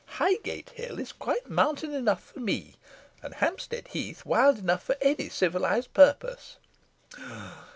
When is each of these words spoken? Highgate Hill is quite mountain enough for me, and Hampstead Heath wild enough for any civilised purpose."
Highgate 0.17 0.71
Hill 0.71 0.97
is 0.97 1.11
quite 1.11 1.47
mountain 1.47 1.93
enough 1.93 2.23
for 2.33 2.39
me, 2.39 2.73
and 3.21 3.35
Hampstead 3.35 3.89
Heath 3.89 4.25
wild 4.25 4.57
enough 4.57 4.81
for 4.81 4.95
any 4.99 5.29
civilised 5.29 5.93
purpose." 5.93 6.57